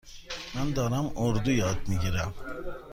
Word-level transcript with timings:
من 0.55 0.71
دارم 0.71 1.11
اردو 1.15 1.51
یاد 1.51 1.87
می 1.87 1.97
گیرم. 1.97 2.33